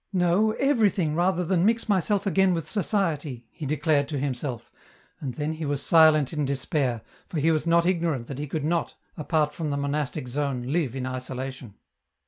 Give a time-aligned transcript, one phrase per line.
[0.05, 4.71] *' No, everything rather than mix myself again with society," he declared to himself,
[5.19, 8.65] and then he was silent in despair, for he was not ignorant that he could
[8.65, 11.75] not, apart from the monastic zone, live in isolation.